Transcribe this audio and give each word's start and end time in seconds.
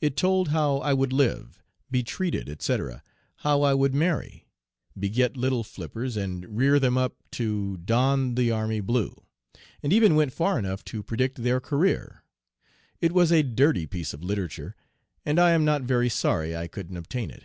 It 0.00 0.16
told 0.16 0.48
how 0.48 0.78
I 0.78 0.92
would 0.92 1.12
live, 1.12 1.62
be 1.92 2.02
treated, 2.02 2.48
etc., 2.48 3.04
how 3.46 3.62
I 3.62 3.72
would 3.72 3.94
marry, 3.94 4.48
beget 4.98 5.36
"little 5.36 5.62
Flippers," 5.62 6.16
and 6.16 6.56
rear 6.56 6.80
them 6.80 6.98
up 6.98 7.14
to 7.34 7.76
"don 7.76 8.34
the 8.34 8.50
army 8.50 8.80
blue," 8.80 9.22
and 9.80 9.92
even 9.92 10.16
went 10.16 10.32
far 10.32 10.58
enough 10.58 10.84
to 10.86 11.04
predict 11.04 11.44
their 11.44 11.60
career. 11.60 12.24
It 13.00 13.12
was 13.12 13.30
a 13.30 13.44
dirty 13.44 13.86
piece 13.86 14.12
of 14.12 14.24
literature, 14.24 14.74
and 15.24 15.38
I 15.38 15.52
am 15.52 15.64
not 15.64 15.82
very 15.82 16.08
sorry 16.08 16.56
I 16.56 16.66
couldn't 16.66 16.96
obtain 16.96 17.30
it. 17.30 17.44